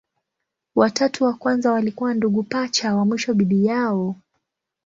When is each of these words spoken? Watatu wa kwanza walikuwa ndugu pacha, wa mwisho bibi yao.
Watatu 0.75 1.23
wa 1.23 1.33
kwanza 1.33 1.71
walikuwa 1.71 2.13
ndugu 2.13 2.43
pacha, 2.43 2.95
wa 2.95 3.05
mwisho 3.05 3.33
bibi 3.33 3.65
yao. 3.65 4.15